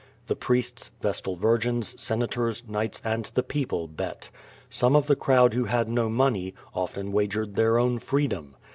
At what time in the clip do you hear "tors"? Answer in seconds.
2.25-2.67